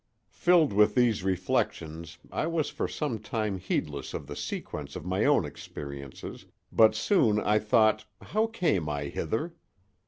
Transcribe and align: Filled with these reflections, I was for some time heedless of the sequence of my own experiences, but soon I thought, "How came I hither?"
Filled 0.31 0.73
with 0.73 0.95
these 0.95 1.23
reflections, 1.23 2.17
I 2.31 2.47
was 2.47 2.71
for 2.71 2.87
some 2.87 3.19
time 3.19 3.59
heedless 3.59 4.15
of 4.15 4.25
the 4.25 4.35
sequence 4.35 4.95
of 4.95 5.05
my 5.05 5.25
own 5.25 5.45
experiences, 5.45 6.47
but 6.71 6.95
soon 6.95 7.39
I 7.39 7.59
thought, 7.59 8.05
"How 8.19 8.47
came 8.47 8.89
I 8.89 9.09
hither?" 9.09 9.53